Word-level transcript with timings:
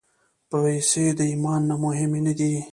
پېسې 0.49 1.05
د 1.17 1.19
ایمان 1.31 1.61
نه 1.69 1.75
مهمې 1.83 2.19
نه 2.27 2.33
دي. 2.39 2.53